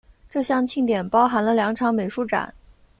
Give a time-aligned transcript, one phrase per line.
[0.27, 2.51] 这项庆典包含了两场美术展。